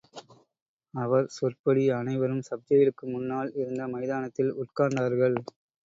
[0.93, 5.39] அவர் சொற்படி அனைவரும் சப் ஜெயிலுக்கு முன்னால் இருந்த மைதானத்தில் உட்கார்ந்தார்கள்.